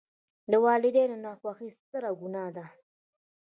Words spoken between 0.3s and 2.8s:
د والداینو ناخوښي ستره ګناه ده.